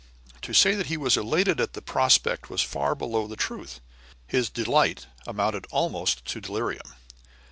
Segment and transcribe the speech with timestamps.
[0.41, 3.81] To say that he was elated at the prospect was far below the truth;
[4.25, 6.95] his delight amounted almost to delirium.